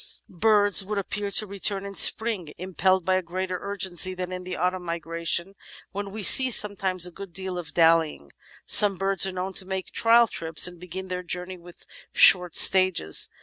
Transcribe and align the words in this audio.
Birds 0.41 0.83
would 0.83 0.97
appear 0.97 1.29
to 1.29 1.45
return 1.45 1.85
in 1.85 1.93
spring 1.93 2.55
impelled 2.57 3.05
by 3.05 3.17
a 3.17 3.21
greater 3.21 3.59
urgency 3.61 4.15
than 4.15 4.31
in 4.31 4.43
the 4.43 4.55
autumn 4.55 4.81
migration, 4.83 5.53
when 5.91 6.09
we 6.09 6.23
see 6.23 6.49
sometimes 6.49 7.05
a 7.05 7.11
good 7.11 7.31
deal 7.31 7.55
of 7.55 7.75
dallying. 7.75 8.31
Some 8.65 8.97
birds 8.97 9.27
are 9.27 9.31
known 9.31 9.53
to 9.53 9.63
make 9.67 9.91
trial 9.91 10.25
trips 10.25 10.65
and 10.65 10.79
begin 10.79 11.07
their 11.07 11.21
journey 11.21 11.59
with 11.59 11.85
short 12.13 12.55
stages. 12.55 13.29